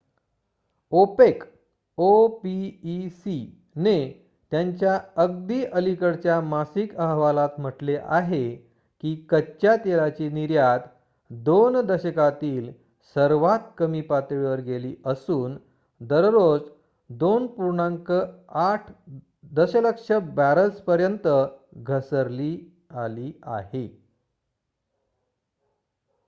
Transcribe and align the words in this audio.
opec 0.91 1.43
ने 3.75 3.97
त्यांच्या 4.51 4.99
अगदी 5.15 5.63
अलीकडच्या 5.65 6.41
मासिक 6.41 6.95
अहवालात 6.95 7.49
म्हटले 7.57 7.97
आहे 7.97 8.55
की 9.03 9.15
कच्च्या 9.29 9.75
तेलाची 9.75 10.29
निर्यात 10.29 10.79
2 11.31 11.81
दशकांतील 11.81 12.71
सर्वात 13.15 13.59
कमी 13.77 14.01
पातळीवर 14.01 14.59
गेली 14.59 14.95
असून 15.05 15.57
दररोज 16.01 16.61
2.8 17.09 18.91
दशलक्ष 19.51 20.11
बॅरल्सपर्यंत 20.11 21.27
घसरली 21.75 22.57
आली 22.91 23.31
आहे 23.43 23.87